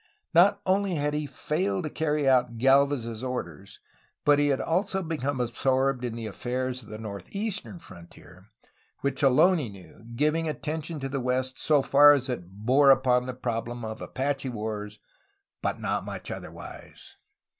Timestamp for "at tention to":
10.47-11.07